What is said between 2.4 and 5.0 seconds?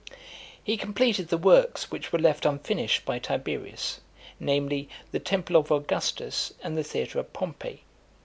unfinished by Tiberius, namely,